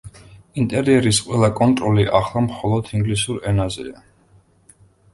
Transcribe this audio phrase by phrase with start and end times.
[0.61, 4.07] ინტერიერის ყველა კონტროლი ახლა მხოლოდ ინგლისურ ენაზეა.